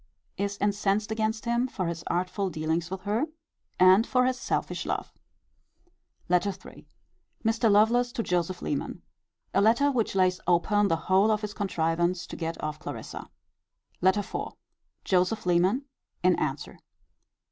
[0.35, 3.27] Is incensed against him for his artful dealings with her,
[3.79, 5.13] and for his selfish love.
[6.27, 6.87] LETTER III.
[7.45, 7.69] Mr.
[7.69, 9.03] Lovelace to Joseph Leman.
[9.53, 13.29] A letter which lays open the whole of his contrivance to get off Clarissa.
[14.01, 14.53] LETTER IV.
[15.05, 15.85] Joseph Leman.
[16.23, 16.79] In answer.